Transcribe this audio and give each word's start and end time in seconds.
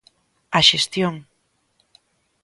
¡A 0.57 0.59
xestión! 0.69 1.15